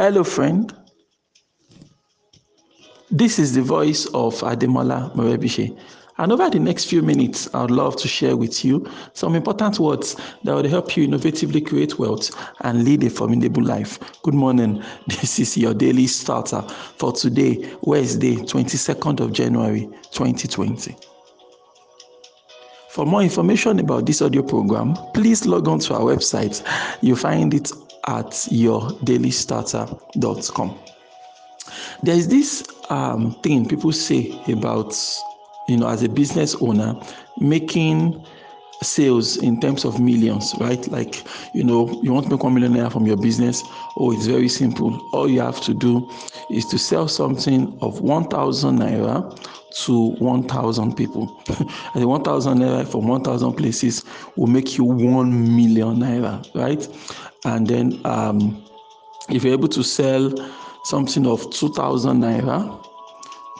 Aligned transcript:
Hello, 0.00 0.22
friend. 0.22 0.72
This 3.10 3.40
is 3.40 3.56
the 3.56 3.62
voice 3.62 4.06
of 4.14 4.32
Ademola 4.42 5.12
Morebise. 5.16 5.76
And 6.18 6.30
over 6.30 6.48
the 6.48 6.60
next 6.60 6.84
few 6.84 7.02
minutes, 7.02 7.52
I'd 7.52 7.72
love 7.72 7.96
to 7.96 8.06
share 8.06 8.36
with 8.36 8.64
you 8.64 8.88
some 9.14 9.34
important 9.34 9.80
words 9.80 10.14
that 10.44 10.54
will 10.54 10.68
help 10.68 10.96
you 10.96 11.08
innovatively 11.08 11.66
create 11.66 11.98
wealth 11.98 12.30
and 12.60 12.84
lead 12.84 13.02
a 13.02 13.10
formidable 13.10 13.64
life. 13.64 13.98
Good 14.22 14.34
morning. 14.34 14.84
This 15.08 15.40
is 15.40 15.56
your 15.56 15.74
daily 15.74 16.06
starter 16.06 16.62
for 16.98 17.10
today, 17.10 17.68
Wednesday, 17.82 18.36
22nd 18.36 19.18
of 19.18 19.32
January, 19.32 19.88
2020. 20.12 20.94
For 22.90 23.04
more 23.04 23.22
information 23.22 23.80
about 23.80 24.06
this 24.06 24.22
audio 24.22 24.44
program, 24.44 24.94
please 25.12 25.44
log 25.44 25.66
on 25.66 25.80
to 25.80 25.94
our 25.94 26.02
website. 26.02 26.62
You'll 27.02 27.16
find 27.16 27.52
it 27.52 27.72
at 28.08 28.30
yourdailystarter.com. 28.50 30.78
There 32.02 32.16
is 32.16 32.26
this 32.28 32.66
um, 32.88 33.34
thing 33.42 33.68
people 33.68 33.92
say 33.92 34.40
about, 34.48 34.98
you 35.68 35.76
know, 35.76 35.86
as 35.88 36.02
a 36.02 36.08
business 36.08 36.54
owner, 36.56 36.98
making 37.38 38.24
sales 38.82 39.36
in 39.38 39.60
terms 39.60 39.84
of 39.84 40.00
millions, 40.00 40.54
right? 40.60 40.86
Like, 40.88 41.24
you 41.52 41.64
know, 41.64 42.00
you 42.02 42.12
want 42.12 42.26
to 42.26 42.32
make 42.32 42.42
one 42.42 42.54
million 42.54 42.74
naira 42.74 42.92
from 42.92 43.06
your 43.06 43.16
business. 43.16 43.62
Oh, 43.96 44.12
it's 44.12 44.26
very 44.26 44.48
simple. 44.48 45.00
All 45.12 45.28
you 45.28 45.40
have 45.40 45.60
to 45.62 45.74
do 45.74 46.08
is 46.50 46.64
to 46.66 46.78
sell 46.78 47.08
something 47.08 47.76
of 47.80 48.00
1,000 48.00 48.78
naira 48.78 49.46
to 49.84 50.10
1,000 50.18 50.96
people. 50.96 51.42
and 51.94 52.02
the 52.02 52.08
1,000 52.08 52.58
naira 52.58 52.86
from 52.86 53.08
1,000 53.08 53.52
places 53.54 54.04
will 54.36 54.46
make 54.46 54.76
you 54.76 54.84
1 54.84 55.56
million 55.56 55.96
naira, 55.96 56.44
right? 56.54 56.88
And 57.44 57.66
then 57.66 58.00
um, 58.04 58.64
if 59.28 59.44
you're 59.44 59.52
able 59.52 59.68
to 59.68 59.82
sell 59.82 60.32
something 60.84 61.26
of 61.26 61.50
2,000 61.50 62.22
naira 62.22 62.84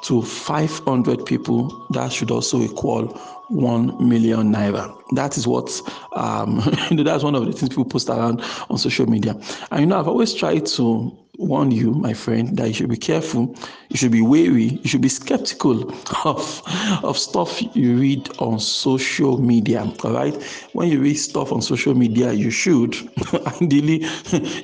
to 0.05 0.23
500 0.23 1.27
people, 1.27 1.87
that 1.91 2.13
should 2.13 2.31
also 2.31 2.61
equal 2.63 3.21
1 3.49 4.09
million 4.09 4.53
naira. 4.53 4.95
That 5.15 5.37
is 5.37 5.47
what, 5.47 5.81
um, 6.13 6.61
you 6.91 6.97
know, 6.97 7.03
that's 7.03 7.25
one 7.25 7.35
of 7.35 7.47
the 7.47 7.53
things 7.53 7.71
people 7.71 7.85
post 7.85 8.09
around 8.09 8.43
on 8.71 8.79
social 8.79 9.07
media. 9.07 9.35
And, 9.71 9.81
you 9.81 9.87
know, 9.87 9.99
I've 9.99 10.09
always 10.09 10.35
tried 10.35 10.67
to 10.67 11.17
warn 11.39 11.71
you, 11.71 11.93
my 11.93 12.13
friend, 12.13 12.57
that 12.57 12.67
you 12.67 12.75
should 12.75 12.91
be 12.91 12.97
careful, 12.97 13.55
you 13.89 13.97
should 13.97 14.11
be 14.11 14.21
wary, 14.21 14.81
you 14.83 14.89
should 14.89 15.01
be 15.01 15.09
skeptical 15.09 15.91
of, 16.25 16.63
of 17.03 17.17
stuff 17.17 17.63
you 17.77 17.97
read 17.97 18.29
on 18.41 18.59
social 18.59 19.39
media. 19.39 19.91
All 20.03 20.13
right. 20.13 20.35
When 20.73 20.89
you 20.89 21.01
read 21.01 21.15
stuff 21.15 21.53
on 21.53 21.63
social 21.63 21.95
media, 21.95 22.33
you 22.33 22.51
should 22.51 22.97
ideally 23.63 24.05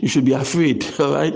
you 0.01 0.09
should 0.09 0.25
be 0.25 0.33
afraid. 0.33 0.85
All 0.99 1.15
right. 1.15 1.35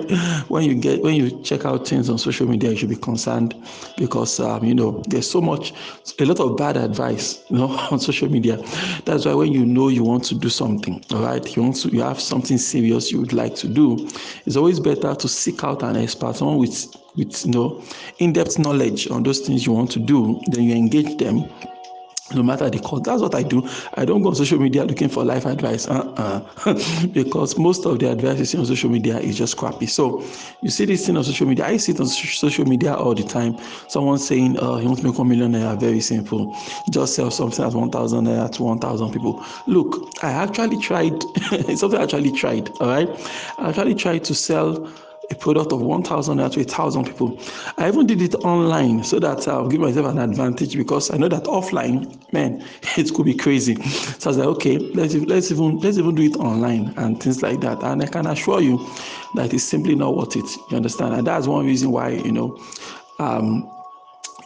When 0.49 0.65
you 0.65 0.75
get 0.75 1.03
when 1.03 1.15
you 1.15 1.41
check 1.43 1.65
out 1.65 1.87
things 1.87 2.11
on 2.11 2.19
social 2.19 2.47
media, 2.47 2.71
you 2.71 2.77
should 2.77 2.89
be 2.91 2.97
concerned 2.97 3.55
because 3.97 4.41
um, 4.41 4.65
you 4.65 4.75
know 4.75 5.03
there's 5.09 5.31
so 5.31 5.41
much 5.41 5.73
a 6.19 6.25
lot 6.25 6.41
of 6.41 6.57
bad 6.57 6.77
advice, 6.77 7.38
you 7.49 7.59
know, 7.59 7.69
on 7.91 7.99
social 7.99 8.29
media. 8.29 8.57
That's 9.05 9.25
why 9.27 9.35
when 9.35 9.53
you 9.53 9.65
know 9.65 9.89
you 9.89 10.05
want 10.05 10.25
to 10.25 10.35
do 10.35 10.49
something, 10.49 11.05
all 11.13 11.23
right, 11.23 11.57
you 11.57 11.63
want 11.63 11.77
to 11.77 11.89
you 11.89 12.03
have 12.03 12.21
something 12.21 12.59
serious 12.59 13.11
you 13.11 13.21
would 13.21 13.33
like 13.33 13.55
to 13.57 13.69
do, 13.69 14.09
it's 14.47 14.57
always 14.57 14.81
better 14.81 15.15
to 15.15 15.29
seek 15.29 15.65
out 15.65 15.83
an 15.83 15.97
expert, 15.97 16.37
someone 16.37 16.59
with 16.59 16.95
with 17.17 17.45
you 17.45 17.53
know 17.53 17.83
in-depth 18.19 18.59
knowledge 18.59 19.11
on 19.11 19.23
those 19.23 19.41
things 19.41 19.67
you 19.67 19.73
want 19.73 19.91
to 19.93 19.99
do. 19.99 20.41
Then 20.51 20.65
you 20.65 20.75
engage 20.75 21.17
them 21.17 21.49
no 22.35 22.43
matter 22.43 22.69
the 22.69 22.79
cost. 22.81 23.05
That's 23.05 23.23
what 23.23 23.35
I 23.35 23.43
do. 23.43 23.69
I 23.95 24.05
don't 24.05 24.23
go 24.23 24.29
on 24.29 24.35
social 24.35 24.59
media 24.59 24.85
looking 24.85 25.09
for 25.09 25.25
life 25.25 25.47
advice, 25.47 25.87
uh-uh. 25.89 26.41
because 27.13 27.59
most 27.59 27.87
of 27.87 27.99
the 27.99 28.11
advice 28.11 28.39
you 28.39 28.45
see 28.45 28.59
on 28.59 28.67
social 28.67 28.91
media 28.91 29.19
is 29.19 29.37
just 29.37 29.57
crappy. 29.57 29.87
So 29.87 30.23
you 30.63 30.71
see 30.71 30.85
this 30.85 31.07
thing 31.07 31.17
on 31.17 31.25
social 31.25 31.47
media. 31.47 31.65
I 31.67 31.77
see 31.77 31.93
it 31.93 32.01
on 32.01 32.07
social 32.07 32.65
media 32.65 32.95
all 32.95 33.15
the 33.15 33.25
time. 33.25 33.57
Someone 33.89 34.19
saying, 34.19 34.57
"Oh, 34.61 34.79
you 34.79 34.87
want 34.87 34.99
to 34.99 35.07
make 35.07 35.19
one 35.19 35.29
million 35.29 35.53
naira?" 35.53 35.79
Very 35.79 36.01
simple. 36.01 36.57
Just 36.91 37.15
sell 37.15 37.31
something 37.31 37.65
at 37.65 37.73
one 37.73 37.91
thousand 37.91 38.27
naira 38.27 38.51
to 38.53 38.63
one 38.63 38.79
thousand 38.79 39.13
people. 39.13 39.45
Look, 39.67 40.13
I 40.23 40.31
actually 40.31 40.79
tried. 40.81 41.15
it's 41.53 41.81
something 41.81 41.99
I 41.99 42.03
actually 42.05 42.33
tried. 42.33 42.71
All 42.81 42.89
right, 42.89 43.09
I 43.59 43.71
actually 43.71 43.95
tried 43.95 44.25
to 44.25 44.35
sell 44.35 44.89
a 45.31 45.35
product 45.35 45.73
of 45.73 45.83
1,000 45.83 46.39
to 46.39 46.61
1,000 46.61 47.05
people. 47.05 47.41
I 47.77 47.89
even 47.89 48.07
did 48.07 48.23
it 48.23 48.35
online 48.37 49.05
so 49.05 49.19
that 49.21 49.47
I'll 49.47 49.69
give 49.69 49.81
myself 49.81 50.07
an 50.07 50.19
advantage 50.19 50.77
because 50.77 51.11
I 51.11 51.17
know 51.17 51.29
that 51.29 51.45
offline, 51.45 52.33
man, 52.33 52.65
it 52.97 53.13
could 53.15 53.27
be 53.27 53.35
crazy. 53.35 53.75
So 53.83 54.29
I 54.29 54.29
was 54.31 54.39
like, 54.39 54.49
okay, 54.49 54.79
let's 54.79 55.15
let's 55.15 55.51
even 55.51 55.79
let's 55.79 55.99
even 55.99 56.15
do 56.15 56.23
it 56.23 56.37
online 56.37 56.95
and 56.97 57.23
things 57.23 57.43
like 57.43 57.61
that. 57.61 57.83
And 57.83 58.03
I 58.03 58.07
can 58.07 58.27
assure 58.27 58.61
you 58.61 58.79
that 59.35 59.53
it's 59.53 59.65
simply 59.65 59.95
not 59.95 60.17
worth 60.17 60.37
it. 60.37 60.51
You 60.71 60.77
understand? 60.77 61.15
And 61.15 61.27
that's 61.27 61.47
one 61.47 61.67
reason 61.67 61.91
why 61.91 62.11
you 62.11 62.33
know. 62.33 62.59
Um, 63.19 63.71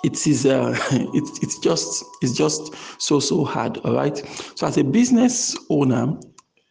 it 0.03 0.27
is 0.27 0.47
uh, 0.47 0.77
it, 0.91 1.39
it's 1.43 1.59
just 1.59 2.05
it's 2.23 2.33
just 2.33 2.75
so 3.01 3.21
so 3.21 3.45
hard 3.45 3.79
all 3.79 3.95
right 3.95 4.17
so 4.57 4.67
as 4.67 4.77
a 4.77 4.83
business 4.83 5.57
owner 5.71 6.19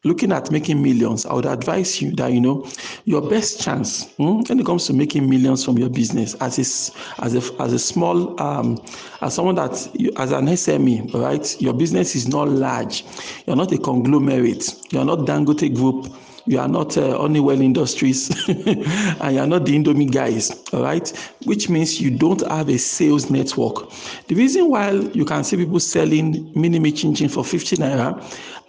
looking 0.04 0.32
at 0.32 0.50
making 0.52 0.82
millions, 0.82 1.26
I 1.26 1.34
would 1.34 1.46
advise 1.46 2.02
you 2.02 2.12
that 2.16 2.32
you 2.32 2.42
know 2.42 2.68
your 3.06 3.22
best 3.22 3.62
chance 3.62 4.12
hmm, 4.16 4.42
when 4.48 4.60
it 4.60 4.66
comes 4.66 4.88
to 4.88 4.94
making 4.94 5.30
millions 5.30 5.64
from 5.64 5.78
your 5.78 5.90
business 5.90 6.34
as 6.36 6.58
a 6.58 7.24
as 7.24 7.36
a 7.36 7.62
as 7.62 7.74
a 7.74 7.80
small 7.80 8.40
um, 8.42 8.82
as 9.22 9.36
someone 9.36 9.56
that 9.56 9.90
you, 9.94 10.12
as 10.18 10.32
an 10.32 10.48
SME, 10.48 11.14
right? 11.14 11.62
Your 11.62 11.74
business 11.74 12.16
is 12.16 12.28
not 12.28 12.48
large. 12.48 13.06
You're 13.46 13.56
not 13.56 13.72
a 13.72 13.78
conglomerate. 13.78 14.76
You're 14.92 15.06
not 15.06 15.20
Dangote 15.20 15.74
Group. 15.76 16.12
You 16.48 16.60
are 16.60 16.68
not 16.68 16.98
uh, 16.98 17.18
Honeywell 17.18 17.62
Industries, 17.62 18.30
and 18.50 19.36
you 19.36 19.40
are 19.40 19.46
not 19.46 19.64
the 19.66 19.78
Indomie 19.78 20.12
guys, 20.12 20.50
all 20.74 20.82
right? 20.82 21.08
Which 21.46 21.70
means 21.70 22.02
you 22.02 22.10
don't 22.10 22.42
have 22.50 22.68
a 22.68 22.80
sales 22.80 23.30
network. 23.30 23.92
The 24.28 24.34
reason 24.34 24.68
why 24.70 24.90
you 25.14 25.24
can 25.24 25.44
see 25.44 25.58
people 25.58 25.80
selling 25.80 26.52
Minimie 26.54 26.98
chin 27.16 27.30
for 27.30 27.46
50 27.46 27.78
naira 27.78 28.20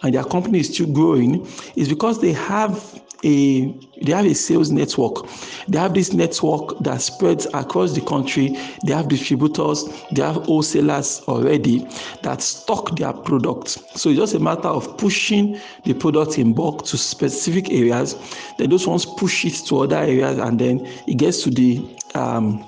and 0.03 0.13
their 0.13 0.23
company 0.23 0.59
is 0.59 0.73
still 0.73 0.91
growing 0.91 1.47
is 1.75 1.89
because 1.89 2.21
they 2.21 2.33
have 2.33 3.01
a 3.23 3.73
they 4.01 4.11
have 4.11 4.25
a 4.25 4.35
sales 4.35 4.69
network. 4.69 5.25
They 5.67 5.77
have 5.79 5.93
this 5.93 6.11
network 6.11 6.77
that 6.79 7.01
spreads 7.01 7.45
across 7.53 7.93
the 7.93 8.01
country. 8.01 8.57
They 8.85 8.93
have 8.93 9.07
distributors. 9.07 9.85
They 10.11 10.21
have 10.21 10.35
wholesalers 10.35 11.21
already 11.27 11.87
that 12.23 12.41
stock 12.41 12.97
their 12.97 13.13
products. 13.13 13.81
So 13.95 14.09
it's 14.09 14.19
just 14.19 14.33
a 14.33 14.39
matter 14.39 14.67
of 14.67 14.97
pushing 14.97 15.57
the 15.85 15.93
product 15.93 16.37
in 16.37 16.53
bulk 16.53 16.85
to 16.87 16.97
specific 16.97 17.71
areas. 17.71 18.15
Then 18.57 18.69
those 18.69 18.85
ones 18.85 19.05
push 19.05 19.45
it 19.45 19.65
to 19.67 19.79
other 19.79 19.97
areas 19.97 20.37
and 20.37 20.59
then 20.59 20.85
it 21.07 21.15
gets 21.15 21.43
to 21.43 21.49
the 21.49 21.87
um, 22.15 22.65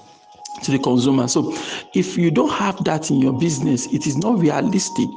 to 0.63 0.71
the 0.71 0.79
consumer. 0.79 1.27
So, 1.27 1.53
if 1.93 2.17
you 2.17 2.31
don't 2.31 2.51
have 2.51 2.83
that 2.83 3.09
in 3.09 3.19
your 3.19 3.33
business, 3.33 3.88
it 3.88 4.07
is 4.07 4.17
not 4.17 4.39
realistic 4.39 5.09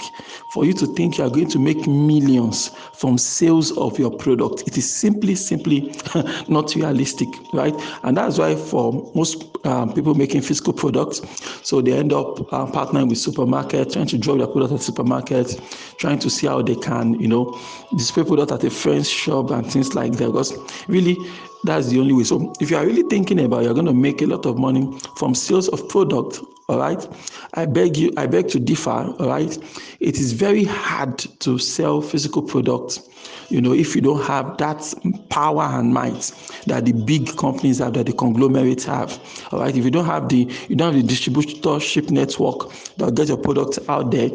for 0.51 0.65
you 0.65 0.73
to 0.75 0.87
think 0.87 1.19
you 1.19 1.25
are 1.25 1.31
going 1.31 1.49
to 1.49 1.59
make 1.59 1.87
millions 1.87 2.69
from 2.95 3.19
sales 3.19 3.77
of 3.77 3.99
your 3.99 4.11
product. 4.11 4.63
It 4.67 4.79
is 4.79 4.93
simply, 4.93 5.35
simply 5.35 5.95
not 6.49 6.75
realistic, 6.75 7.29
right? 7.53 7.75
And 8.03 8.17
that's 8.17 8.39
why 8.39 8.57
for 8.57 9.11
most 9.15 9.45
um, 9.67 9.93
people 9.93 10.15
making 10.15 10.43
physical 10.43 10.73
products, 10.73 11.21
so 11.63 11.81
they 11.81 11.93
end 11.93 12.13
up 12.13 12.41
uh, 12.53 12.67
partnering 12.67 13.09
with 13.09 13.19
supermarkets, 13.19 13.93
trying 13.93 14.07
to 14.07 14.19
drop 14.19 14.39
their 14.39 14.47
product 14.47 14.73
at 14.73 14.81
supermarkets, 14.81 15.97
trying 15.99 16.19
to 16.21 16.31
see 16.31 16.47
how 16.47 16.63
they 16.63 16.77
can, 16.77 17.19
you 17.21 17.29
know, 17.29 17.59
display 17.97 18.25
product 18.25 18.53
at 18.53 18.65
a 18.65 18.71
friend's 18.71 19.09
shop 19.09 19.51
and 19.51 19.71
things 19.71 19.95
like 19.95 20.13
that. 20.13 20.27
Because 20.27 20.55
really, 20.89 21.17
that's 21.65 21.89
the 21.89 21.99
only 22.01 22.13
way. 22.13 22.25
So 22.25 22.53
if 22.61 22.71
you 22.71 22.77
are 22.77 22.87
really 22.87 23.03
thinking 23.03 23.41
about 23.41 23.65
you're 23.65 23.75
going 23.75 23.87
to 23.87 23.93
make 23.93 24.23
a 24.23 24.27
lot 24.27 24.47
of 24.47 24.59
money 24.59 24.99
from 25.17 25.35
sales 25.35 25.69
of 25.69 25.89
product, 25.89 26.41
all 26.69 26.79
right, 26.79 27.09
I 27.55 27.65
beg 27.67 27.97
you, 27.97 28.13
I 28.17 28.27
beg 28.27 28.49
to 28.49 28.61
differ, 28.61 28.91
all 28.91 29.29
right. 29.29 29.57
It 30.01 30.19
is 30.19 30.33
very 30.33 30.65
hard 30.65 31.19
to 31.19 31.59
sell 31.59 32.03
physical 32.03 32.43
products, 32.43 33.09
you 33.49 33.63
know, 33.63 33.73
if 33.73 33.95
you 33.95 34.03
don't 34.03 34.23
have 34.25 34.59
that 34.59 34.95
power 35.31 35.63
and 35.63 35.95
might 35.95 36.33
that 36.67 36.85
the 36.85 36.93
big 36.93 37.35
companies 37.39 37.79
have, 37.79 37.95
that 37.95 38.05
the 38.07 38.13
conglomerates 38.13 38.85
have, 38.85 39.19
all 39.51 39.61
right. 39.61 39.75
If 39.75 39.85
you 39.85 39.91
don't 39.91 40.05
have 40.05 40.29
the, 40.29 40.53
you 40.69 40.77
don't 40.77 40.95
have 40.95 41.07
the 41.07 41.15
distributorship 41.15 42.11
network 42.11 42.71
that 42.99 43.15
get 43.15 43.29
your 43.29 43.39
product 43.39 43.79
out 43.89 44.11
there, 44.11 44.29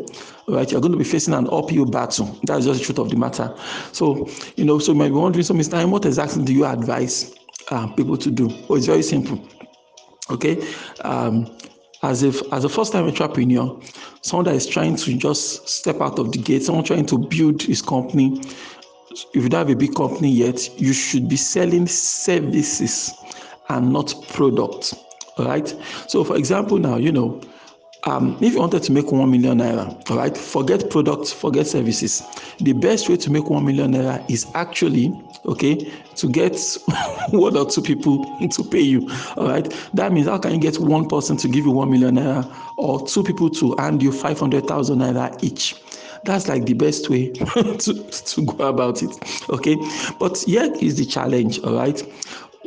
right? 0.48 0.72
You're 0.72 0.82
going 0.82 0.94
to 0.94 0.98
be 0.98 1.04
facing 1.04 1.36
an 1.36 1.48
uphill 1.52 1.86
battle. 1.86 2.40
That's 2.44 2.66
just 2.66 2.80
the 2.80 2.86
truth 2.86 3.00
of 3.00 3.10
the 3.12 3.16
matter. 3.16 3.56
So, 3.92 4.28
you 4.56 4.66
know, 4.66 4.80
so 4.80 4.94
you 4.94 4.98
might 4.98 5.10
be 5.10 5.16
wondering, 5.16 5.44
so 5.44 5.54
Mr. 5.54 5.72
Time, 5.72 5.92
what 5.92 6.06
exactly 6.06 6.44
do 6.44 6.54
you 6.54 6.66
advise 6.66 7.36
uh, 7.70 7.88
people 7.94 8.18
to 8.18 8.32
do? 8.32 8.50
Oh, 8.70 8.76
it's 8.76 8.88
very 8.88 9.04
simple. 9.04 9.48
Okay. 10.32 10.66
Um, 11.02 11.56
as 12.04 12.22
if 12.22 12.42
as 12.54 12.66
a 12.66 12.70
first-time 12.70 13.06
entrepreneur, 13.06 13.80
someone 14.22 14.46
that 14.46 14.56
is 14.56 14.68
trying 14.68 14.96
to 14.98 15.18
just 15.18 15.68
step 15.68 16.02
out 16.02 16.20
of 16.20 16.32
the 16.32 16.38
gate, 16.38 16.64
someone 16.64 16.84
trying 16.84 17.06
to 17.08 17.18
build 17.18 17.62
his 17.62 17.82
company. 17.82 18.40
If 19.34 19.44
you 19.44 19.50
don't 19.50 19.68
have 19.68 19.70
a 19.70 19.76
big 19.76 19.96
company 19.96 20.30
yet, 20.30 20.80
you 20.80 20.92
should 20.94 21.30
be 21.30 21.38
selling 21.38 21.88
services 21.88 23.12
and 23.70 23.94
not 23.94 24.14
products. 24.30 24.94
All 25.38 25.46
right. 25.46 25.74
So, 26.08 26.24
for 26.24 26.36
example, 26.36 26.78
now 26.78 26.98
you 26.98 27.12
know 27.12 27.42
um, 28.06 28.38
if 28.42 28.54
you 28.54 28.60
wanted 28.60 28.84
to 28.84 28.92
make 28.92 29.12
one 29.12 29.32
million 29.32 29.60
naira, 29.60 30.10
all 30.10 30.18
right, 30.18 30.38
forget 30.38 30.90
products, 30.90 31.32
forget 31.32 31.66
services. 31.68 32.22
The 32.60 32.74
best 32.74 33.08
way 33.08 33.16
to 33.18 33.32
make 33.32 33.50
one 33.50 33.66
million 33.66 33.94
naira 33.94 34.30
is 34.30 34.46
actually 34.56 35.14
okay 35.46 35.90
to 36.16 36.28
get 36.30 36.60
one 37.30 37.56
or 37.56 37.70
two 37.70 37.82
people 37.82 38.26
to 38.52 38.64
pay 38.64 38.82
you. 38.82 39.10
All 39.38 39.48
right, 39.48 39.74
that 39.94 40.12
means 40.12 40.28
how 40.28 40.38
can 40.38 40.54
you 40.54 40.60
get 40.60 40.80
one 40.80 41.08
person 41.08 41.38
to 41.38 41.48
give 41.48 41.66
you 41.66 41.72
one 41.72 41.92
million 41.92 42.16
naira 42.16 42.54
or 42.78 43.08
two 43.08 43.24
people 43.24 43.50
to 43.52 43.76
hand 43.78 44.04
you 44.04 44.12
five 44.12 44.40
hundred 44.40 44.68
thousand 44.68 45.00
naira 45.00 45.42
each? 45.42 45.76
That's 46.26 46.48
like 46.48 46.66
the 46.66 46.74
best 46.74 47.10
way 47.10 47.32
to, 47.32 47.78
to 47.80 48.46
go 48.46 48.68
about 48.68 49.02
it. 49.02 49.12
Okay, 49.50 49.78
but 50.20 50.38
here 50.40 50.74
is 50.82 50.98
the 50.98 51.06
challenge. 51.06 51.60
All 51.60 51.76
right, 51.76 52.02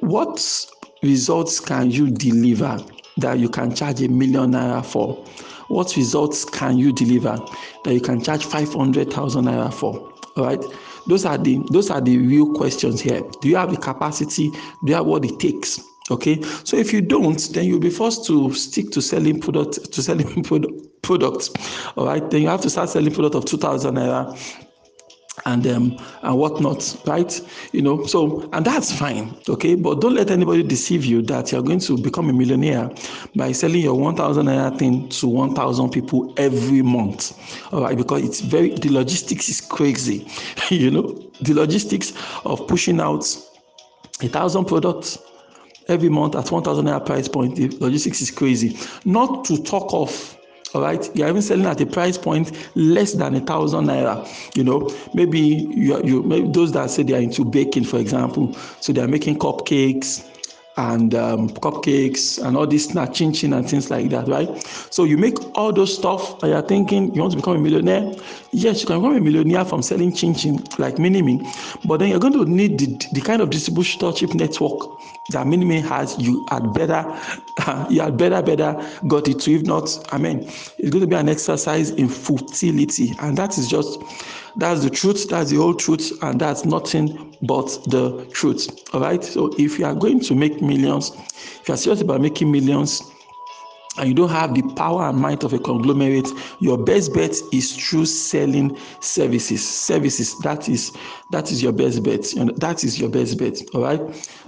what 0.01 0.67
results 1.03 1.61
can 1.61 1.91
you 1.91 2.11
deliver 2.11 2.79
that 3.19 3.39
you 3.39 3.49
can 3.49 3.75
charge 3.75 4.03
a 4.03 4.09
million 4.09 4.53
naira 4.53 4.85
for? 4.85 5.25
What 5.69 5.97
results 5.97 6.45
can 6.45 6.79
you 6.79 6.93
deliver 6.93 7.39
that 7.85 7.95
you 7.95 8.01
can 8.01 8.23
charge 8.23 8.45
500,000 8.45 9.45
naira 9.45 9.73
for? 9.73 10.13
All 10.37 10.45
right. 10.45 10.63
Those 11.07 11.25
are 11.25 11.39
the 11.39 11.61
those 11.71 11.91
are 11.91 12.01
the 12.01 12.19
real 12.19 12.53
questions 12.55 13.01
here. 13.01 13.23
Do 13.41 13.49
you 13.49 13.57
have 13.57 13.71
the 13.71 13.77
capacity? 13.77 14.51
Do 14.51 14.59
you 14.87 14.95
have 14.95 15.07
what 15.07 15.25
it 15.25 15.39
takes? 15.39 15.81
Okay. 16.11 16.43
So 16.65 16.77
if 16.77 16.93
you 16.93 17.01
don't, 17.01 17.39
then 17.53 17.65
you'll 17.65 17.81
be 17.81 17.91
forced 17.91 18.27
to 18.27 18.53
stick 18.55 18.91
to 18.91 19.03
selling 19.03 19.41
product 19.41 19.93
to 19.93 20.03
selling 20.03 20.43
product, 20.45 21.03
products. 21.03 21.51
All 21.97 22.07
right. 22.07 22.29
Then 22.31 22.43
you 22.43 22.49
have 22.49 22.61
to 22.63 22.71
start 22.71 22.91
selling 22.91 23.15
product 23.15 23.35
of 23.35 23.45
2,000 23.45 23.95
naira 23.95 24.66
and 25.47 25.67
um, 25.69 25.97
and 26.23 26.37
whatnot, 26.37 26.97
right? 27.07 27.41
You 27.73 27.83
know, 27.83 28.05
so 28.05 28.49
and 28.53 28.67
that's 28.67 28.93
fine, 28.93 29.35
okay. 29.49 29.75
But 29.77 30.01
don't 30.01 30.15
let 30.15 30.31
anybody 30.31 30.63
deceive 30.63 31.05
you 31.05 31.23
that 31.23 31.53
you're 31.53 31.63
going 31.63 31.79
to 31.81 31.97
become 31.97 32.29
a 32.29 32.33
millionaire 32.33 32.91
by 33.35 33.53
selling 33.53 33.81
your 33.81 33.95
one 33.95 34.17
thousand 34.17 34.47
naira 34.47 34.77
thing 34.79 35.09
to 35.11 35.27
one 35.29 35.55
thousand 35.55 35.91
people 35.91 36.35
every 36.37 36.83
month, 36.83 37.39
all 37.73 37.83
right? 37.83 37.97
Because 37.97 38.23
it's 38.25 38.41
very 38.41 38.71
the 38.75 38.91
logistics 38.91 39.49
is 39.49 39.61
crazy, 39.61 40.27
you 40.71 40.91
know, 40.91 41.13
the 41.41 41.55
logistics 41.55 42.13
of 42.45 42.67
pushing 42.67 43.01
out 43.01 43.25
a 44.23 44.29
thousand 44.29 44.65
products 44.67 45.19
every 45.89 46.09
month 46.09 46.35
at 46.35 46.51
one 46.51 46.65
thousand 46.65 46.87
naira 46.87 47.05
price 47.07 47.29
point. 47.29 47.57
The 47.57 47.69
logistics 47.79 48.21
is 48.21 48.31
crazy. 48.33 48.77
Not 49.05 49.45
to 49.47 49.63
talk 49.63 49.95
of 49.95 50.37
all 50.77 50.83
right? 50.83 51.11
You're 51.17 51.29
even 51.29 51.43
selling 51.43 51.67
at 51.67 51.81
a 51.81 51.87
price 51.87 52.19
point 52.19 52.53
less 52.77 53.15
than 53.15 53.35
a 53.35 53.41
thousand 53.41 53.87
naira 53.87 54.27
you 54.57 54.63
know? 54.63 54.91
Maybe 55.15 55.39
you, 55.39 56.03
you 56.05 56.23
maybe 56.23 56.49
those 56.51 56.73
that 56.73 56.91
say 56.91 57.03
they 57.03 57.15
are 57.15 57.21
into 57.21 57.45
baking 57.45 57.85
for 57.85 57.99
example 57.99 58.53
so 58.81 58.93
they 58.93 59.01
are 59.01 59.09
making 59.09 59.39
cupcakes 59.39 60.25
and 60.77 61.15
um, 61.15 61.49
cupcakes 61.49 62.45
and 62.45 62.57
all 62.57 62.67
this 62.67 62.87
snack 62.87 63.15
chin 63.15 63.33
chin 63.33 63.53
and 63.53 63.69
things 63.69 63.91
like 63.91 64.11
that, 64.11 64.29
right? 64.29 64.49
So 64.91 65.05
you 65.05 65.17
make 65.17 65.35
all 65.57 65.73
those 65.73 65.95
stuff 65.95 66.43
and 66.43 66.53
you're 66.53 66.63
thinking 66.63 67.15
you 67.15 67.21
want 67.21 67.33
to 67.33 67.39
become 67.39 67.57
a 67.57 67.59
millionaire. 67.59 68.13
Yes, 68.53 68.81
you 68.81 68.87
can 68.87 69.01
become 69.01 69.17
a 69.17 69.21
millionaire 69.21 69.65
from 69.65 69.83
selling 69.83 70.13
chin 70.13 70.35
chin 70.35 70.57
like 70.79 70.97
Minimie, 70.97 71.43
but 71.87 71.99
then 71.99 72.11
you're 72.11 72.21
going 72.21 72.35
to 72.35 72.45
need 72.45 72.79
the, 72.79 72.87
the 73.13 73.21
kind 73.21 73.41
of 73.41 73.51
distributorship 73.51 74.35
network 74.35 75.01
that 75.31 75.47
Minimie 75.47 75.83
has. 75.83 76.19
You 76.19 76.47
had 76.51 76.73
better, 76.73 77.05
you 77.91 78.03
had 78.03 78.17
better, 78.17 78.43
better 78.43 78.77
got 79.07 79.29
it 79.29 79.41
to. 79.41 79.55
If 79.55 79.63
not, 79.63 80.07
I 80.13 80.19
mean, 80.19 80.41
it's 80.79 80.91
going 80.91 81.01
to 81.01 81.07
be 81.07 81.17
an 81.17 81.29
exercise 81.29 81.91
in 81.91 82.09
futility, 82.09 83.15
and 83.21 83.37
that 83.39 83.57
is 83.59 83.67
just 83.67 83.99
that's 84.57 84.83
the 84.83 84.91
truth, 84.91 85.29
that's 85.29 85.51
the 85.51 85.57
whole 85.57 85.75
truth, 85.75 86.13
and 86.23 86.41
that's 86.41 86.65
nothing 86.65 87.37
but 87.43 87.67
the 87.89 88.27
truth. 88.33 88.69
All 88.95 89.01
right. 89.01 89.23
So 89.23 89.53
if 89.59 89.79
you 89.79 89.85
are 89.87 89.95
going 89.95 90.21
to 90.21 90.35
make 90.35 90.63
millions, 90.63 91.11
if 91.15 91.69
you 91.69 91.75
are 91.75 91.77
serious 91.77 92.01
about 92.01 92.21
making 92.21 92.51
millions, 92.51 93.03
and 93.99 94.09
you 94.09 94.15
don't 94.15 94.29
have 94.31 94.55
the 94.55 94.63
power 94.75 95.09
and 95.09 95.19
might 95.19 95.43
of 95.43 95.53
a 95.53 95.59
conglomerate, 95.59 96.29
your 96.61 96.77
best 96.77 97.15
bet 97.15 97.35
is 97.53 97.75
through 97.77 98.07
selling 98.07 98.77
services. 99.01 99.67
Services 99.67 100.39
that 100.41 100.69
is 100.69 100.93
that 101.31 101.51
is 101.51 101.63
your 101.63 101.73
best 101.73 102.03
bet. 102.03 102.33
And 102.35 102.57
That 102.59 102.85
is 102.85 102.99
your 102.99 103.09
best 103.09 103.39
bet. 103.39 103.59
All 103.75 103.83
right. 103.83 104.01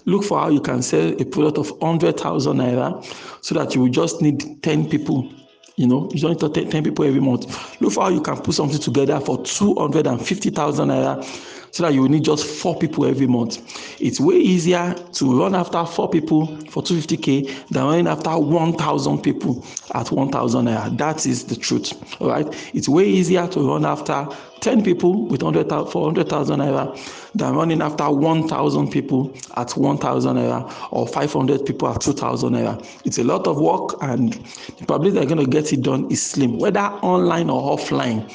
Look 0.04 0.25
for 0.25 0.38
how 0.38 0.49
you 0.49 0.61
can 0.61 0.82
sell 0.82 1.19
a 1.20 1.25
product 1.25 1.58
of 1.58 1.72
hundred 1.81 2.19
thousand 2.20 2.58
naira, 2.58 3.02
so 3.43 3.54
that 3.54 3.75
you 3.75 3.82
will 3.82 3.90
just 3.90 4.20
need 4.20 4.62
ten 4.62 4.88
people 4.88 5.31
you 5.78 5.86
know, 5.86 6.10
you 6.12 6.20
don't 6.20 6.42
need 6.42 6.54
to 6.54 6.64
10 6.64 6.82
people 6.82 7.04
every 7.04 7.20
month. 7.20 7.46
Look 7.80 7.92
for 7.92 8.02
how 8.02 8.08
you 8.08 8.20
can 8.20 8.36
put 8.38 8.52
something 8.52 8.80
together 8.80 9.20
for 9.20 9.42
250,000 9.44 10.88
naira 10.88 11.25
so 11.70 11.82
that 11.82 11.94
you 11.94 12.08
need 12.08 12.24
just 12.24 12.44
four 12.46 12.76
people 12.76 13.06
every 13.06 13.26
month. 13.26 13.58
It's 14.00 14.20
way 14.20 14.36
easier 14.36 14.94
to 14.94 15.40
run 15.40 15.54
after 15.54 15.84
four 15.84 16.08
people 16.08 16.46
for 16.70 16.82
250k 16.82 17.68
than 17.68 17.84
running 17.84 18.06
after 18.06 18.38
1,000 18.38 19.22
people 19.22 19.64
at 19.94 20.10
1,000 20.10 20.66
naira. 20.66 20.96
That 20.98 21.26
is 21.26 21.44
the 21.44 21.56
truth. 21.56 21.92
All 22.20 22.28
right. 22.28 22.46
It's 22.74 22.88
way 22.88 23.06
easier 23.06 23.46
to 23.48 23.68
run 23.68 23.84
after 23.84 24.26
10 24.60 24.82
people 24.82 25.26
with 25.26 25.42
100, 25.42 25.68
400,000 25.90 26.60
naira 26.60 27.32
than 27.34 27.54
running 27.54 27.82
after 27.82 28.10
1,000 28.10 28.90
people 28.90 29.32
at 29.56 29.70
1,000 29.72 30.36
naira 30.36 30.88
or 30.90 31.06
500 31.06 31.64
people 31.64 31.88
at 31.88 32.00
2,000 32.00 32.52
naira. 32.52 33.00
It's 33.04 33.18
a 33.18 33.24
lot 33.24 33.46
of 33.46 33.60
work, 33.60 33.96
and 34.02 34.32
the 34.32 34.86
probability 34.86 35.18
they're 35.18 35.26
going 35.26 35.44
to 35.44 35.50
get 35.50 35.72
it 35.72 35.82
done 35.82 36.10
is 36.10 36.22
slim, 36.22 36.58
whether 36.58 36.80
online 36.80 37.50
or 37.50 37.76
offline 37.76 38.28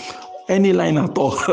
any 0.49 0.73
line 0.73 0.97
at 0.97 1.17
all. 1.17 1.35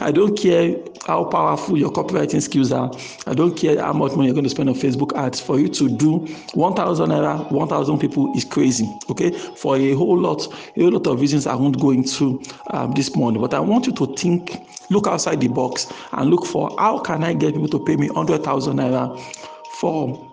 I 0.00 0.10
don't 0.14 0.38
care 0.38 0.76
how 1.06 1.24
powerful 1.24 1.76
your 1.76 1.90
copywriting 1.90 2.40
skills 2.40 2.72
are. 2.72 2.92
I 3.26 3.34
don't 3.34 3.56
care 3.56 3.80
how 3.80 3.92
much 3.92 4.12
money 4.12 4.26
you're 4.26 4.34
going 4.34 4.44
to 4.44 4.50
spend 4.50 4.68
on 4.68 4.74
Facebook 4.74 5.16
ads. 5.16 5.40
For 5.40 5.58
you 5.58 5.68
to 5.68 5.88
do 5.88 6.18
1,000 6.54 7.08
naira, 7.08 7.50
1,000 7.50 7.98
people 7.98 8.32
is 8.36 8.44
crazy. 8.44 8.88
Okay, 9.10 9.30
for 9.30 9.76
a 9.76 9.92
whole 9.94 10.18
lot, 10.18 10.46
a 10.76 10.82
whole 10.82 10.92
lot 10.92 11.06
of 11.06 11.20
reasons 11.20 11.46
I 11.46 11.54
won't 11.54 11.80
go 11.80 11.90
into 11.90 12.42
um, 12.70 12.92
this 12.92 13.14
morning. 13.16 13.40
But 13.40 13.54
I 13.54 13.60
want 13.60 13.86
you 13.86 13.92
to 13.94 14.14
think, 14.14 14.66
look 14.90 15.06
outside 15.06 15.40
the 15.40 15.48
box, 15.48 15.92
and 16.12 16.30
look 16.30 16.46
for 16.46 16.74
how 16.78 16.98
can 17.00 17.24
I 17.24 17.32
get 17.34 17.54
people 17.54 17.68
to 17.68 17.84
pay 17.84 17.96
me 17.96 18.08
100,000 18.08 18.76
naira 18.76 19.18
for 19.80 20.31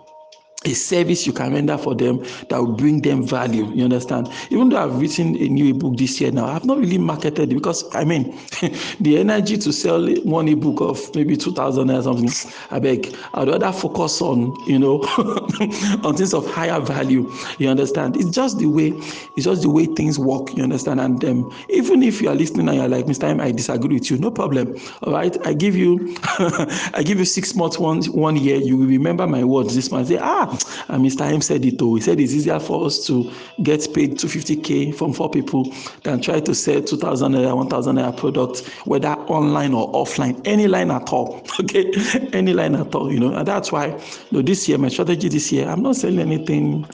a 0.66 0.74
service 0.74 1.26
you 1.26 1.32
can 1.32 1.54
render 1.54 1.78
for 1.78 1.94
them 1.94 2.18
that 2.50 2.58
will 2.58 2.72
bring 2.72 3.00
them 3.00 3.26
value. 3.26 3.66
You 3.72 3.84
understand? 3.84 4.28
Even 4.50 4.68
though 4.68 4.76
I've 4.76 5.00
written 5.00 5.34
a 5.36 5.48
new 5.48 5.70
ebook 5.74 5.96
this 5.96 6.20
year 6.20 6.30
now, 6.30 6.44
I've 6.46 6.66
not 6.66 6.78
really 6.78 6.98
marketed 6.98 7.50
it 7.50 7.54
because 7.54 7.84
I 7.94 8.04
mean, 8.04 8.36
the 9.00 9.18
energy 9.18 9.56
to 9.56 9.72
sell 9.72 10.06
one 10.16 10.48
ebook 10.48 10.82
of 10.82 11.14
maybe 11.14 11.36
two 11.36 11.52
thousand 11.52 11.90
or 11.90 12.02
something, 12.02 12.30
I 12.70 12.78
beg. 12.78 13.16
I'd 13.32 13.48
rather 13.48 13.72
focus 13.72 14.20
on 14.20 14.54
you 14.66 14.78
know 14.78 14.98
on 16.04 16.14
things 16.14 16.34
of 16.34 16.46
higher 16.46 16.78
value. 16.80 17.32
You 17.58 17.70
understand? 17.70 18.16
It's 18.18 18.30
just 18.30 18.58
the 18.58 18.66
way 18.66 18.88
it's 19.36 19.44
just 19.44 19.62
the 19.62 19.70
way 19.70 19.86
things 19.86 20.18
work. 20.18 20.54
You 20.54 20.62
understand? 20.62 21.00
And 21.00 21.24
um, 21.24 21.54
even 21.70 22.02
if 22.02 22.20
you 22.20 22.28
are 22.28 22.34
listening 22.34 22.68
and 22.68 22.76
you're 22.76 22.88
like, 22.88 23.06
Mr. 23.06 23.24
M, 23.24 23.40
I 23.40 23.50
disagree 23.52 23.94
with 23.94 24.10
you, 24.10 24.18
no 24.18 24.30
problem. 24.30 24.76
All 25.02 25.12
right, 25.14 25.34
I 25.46 25.54
give 25.54 25.74
you 25.74 26.14
I 26.38 27.02
give 27.02 27.18
you 27.18 27.24
six 27.24 27.54
months, 27.54 27.78
one 27.78 28.02
one 28.12 28.36
year. 28.36 28.56
You 28.56 28.76
will 28.76 28.86
remember 28.86 29.26
my 29.26 29.42
words 29.42 29.74
this 29.74 29.90
month. 29.90 30.08
Say 30.08 30.18
ah 30.20 30.49
and 30.88 31.04
Mr. 31.04 31.22
M 31.22 31.40
said 31.40 31.64
it 31.64 31.78
too. 31.78 31.94
He 31.96 32.00
said 32.00 32.20
it's 32.20 32.32
easier 32.32 32.60
for 32.60 32.86
us 32.86 33.06
to 33.06 33.30
get 33.62 33.86
paid 33.94 34.18
250k 34.18 34.94
from 34.94 35.12
four 35.12 35.30
people 35.30 35.72
than 36.02 36.20
try 36.20 36.40
to 36.40 36.54
sell 36.54 36.82
2,000 36.82 37.32
naira, 37.32 37.56
1,000 37.56 37.96
naira 37.96 38.16
product, 38.16 38.66
whether 38.84 39.08
online 39.08 39.74
or 39.74 39.90
offline, 39.92 40.40
any 40.44 40.66
line 40.66 40.90
at 40.90 41.12
all. 41.12 41.46
Okay, 41.60 41.92
any 42.32 42.54
line 42.54 42.74
at 42.74 42.94
all. 42.94 43.12
You 43.12 43.20
know, 43.20 43.34
and 43.34 43.46
that's 43.46 43.70
why 43.70 43.88
you 43.88 43.98
know, 44.30 44.42
this 44.42 44.66
year 44.66 44.78
my 44.78 44.88
strategy 44.88 45.28
this 45.28 45.52
year, 45.52 45.68
I'm 45.68 45.82
not 45.82 45.96
selling 45.96 46.18
anything. 46.18 46.86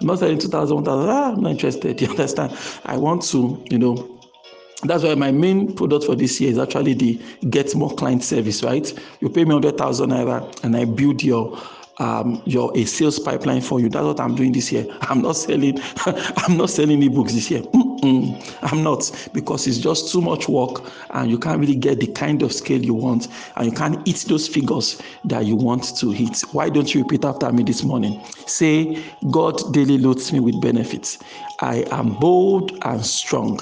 I'm 0.00 0.06
not 0.06 0.18
selling 0.18 0.38
2,000, 0.38 0.74
1,000. 0.74 1.08
Ah, 1.08 1.32
I'm 1.32 1.40
not 1.40 1.52
interested. 1.52 2.00
You 2.00 2.08
understand? 2.08 2.56
I 2.84 2.96
want 2.96 3.22
to, 3.30 3.64
you 3.70 3.78
know 3.78 4.18
that's 4.84 5.02
why 5.02 5.14
my 5.14 5.32
main 5.32 5.74
product 5.74 6.04
for 6.04 6.14
this 6.14 6.40
year 6.40 6.50
is 6.50 6.58
actually 6.58 6.94
the 6.94 7.20
get 7.50 7.74
more 7.74 7.90
client 7.94 8.22
service 8.22 8.62
right 8.62 8.96
you 9.20 9.28
pay 9.28 9.44
me 9.44 9.52
100000 9.54 10.10
naira 10.10 10.64
and 10.64 10.76
i 10.76 10.84
build 10.84 11.22
your 11.22 11.58
um, 11.98 12.42
your 12.44 12.76
a 12.76 12.84
sales 12.84 13.18
pipeline 13.18 13.60
for 13.60 13.80
you. 13.80 13.88
That's 13.88 14.04
what 14.04 14.20
I'm 14.20 14.34
doing 14.34 14.52
this 14.52 14.70
year. 14.72 14.86
I'm 15.02 15.22
not 15.22 15.32
selling. 15.36 15.78
I'm 16.06 16.56
not 16.56 16.70
selling 16.70 17.00
ebooks 17.00 17.32
this 17.32 17.50
year. 17.50 17.62
Mm-mm, 17.62 18.56
I'm 18.62 18.82
not 18.82 19.10
because 19.32 19.66
it's 19.66 19.78
just 19.78 20.12
too 20.12 20.20
much 20.20 20.48
work, 20.48 20.90
and 21.10 21.30
you 21.30 21.38
can't 21.38 21.60
really 21.60 21.76
get 21.76 22.00
the 22.00 22.06
kind 22.08 22.42
of 22.42 22.52
scale 22.52 22.82
you 22.82 22.94
want, 22.94 23.28
and 23.56 23.66
you 23.66 23.72
can't 23.72 24.06
hit 24.06 24.18
those 24.28 24.48
figures 24.48 25.00
that 25.24 25.44
you 25.46 25.56
want 25.56 25.96
to 25.98 26.10
hit. 26.10 26.40
Why 26.52 26.68
don't 26.68 26.94
you 26.94 27.02
repeat 27.02 27.24
after 27.24 27.50
me 27.52 27.62
this 27.62 27.82
morning? 27.82 28.22
Say, 28.46 29.02
God 29.30 29.72
daily 29.72 29.98
loads 29.98 30.32
me 30.32 30.40
with 30.40 30.60
benefits. 30.60 31.18
I 31.60 31.84
am 31.90 32.14
bold 32.14 32.78
and 32.82 33.04
strong 33.04 33.60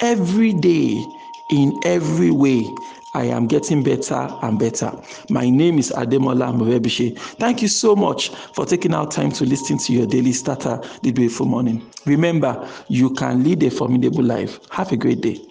every 0.00 0.52
day 0.52 1.04
in 1.50 1.80
every 1.84 2.30
way. 2.30 2.78
I 3.14 3.24
am 3.24 3.46
getting 3.46 3.82
better 3.82 4.28
and 4.42 4.58
better. 4.58 4.92
My 5.30 5.48
name 5.48 5.78
is 5.78 5.90
Ademola 5.90 6.52
Morebise. 6.54 7.18
Thank 7.38 7.62
you 7.62 7.68
so 7.68 7.96
much 7.96 8.28
for 8.54 8.66
taking 8.66 8.94
out 8.94 9.10
time 9.10 9.32
to 9.32 9.44
listen 9.44 9.78
to 9.78 9.92
your 9.92 10.06
daily 10.06 10.32
starter 10.32 10.80
this 11.02 11.12
beautiful 11.12 11.46
morning. 11.46 11.88
Remember, 12.04 12.68
you 12.88 13.10
can 13.14 13.42
lead 13.42 13.62
a 13.62 13.70
formidable 13.70 14.24
life. 14.24 14.60
Have 14.70 14.92
a 14.92 14.96
great 14.96 15.20
day. 15.20 15.47